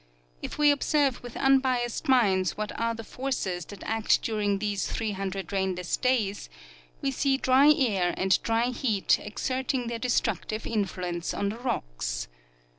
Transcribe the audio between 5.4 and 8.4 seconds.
rainless days, we see dry air and